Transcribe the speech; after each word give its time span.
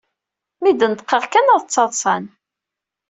Mi 0.61 0.71
d-neṭqeɣ 0.73 1.23
kan 1.31 1.51
ad 1.55 1.63
ttaḍsan. 1.63 2.23